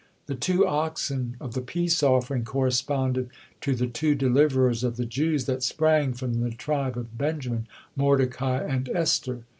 [0.25, 3.29] The two oxen of the peace offering corresponded
[3.61, 8.63] to the two deliverers of the Jews that sprang from the tribe of Benjamin, Mordecai,
[8.63, 9.43] and Esther.